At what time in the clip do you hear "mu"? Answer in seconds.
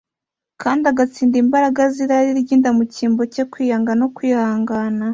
2.77-2.83